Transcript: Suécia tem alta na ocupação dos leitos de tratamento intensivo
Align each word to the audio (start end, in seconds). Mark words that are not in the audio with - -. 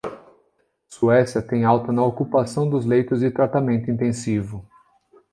Suécia 0.89 1.43
tem 1.43 1.63
alta 1.63 1.91
na 1.91 2.01
ocupação 2.03 2.67
dos 2.67 2.87
leitos 2.87 3.19
de 3.19 3.29
tratamento 3.29 3.91
intensivo 3.91 4.67